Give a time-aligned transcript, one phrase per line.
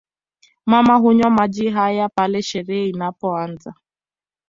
[0.65, 3.73] Mama hunywa maji haya pale sherehe inapoanza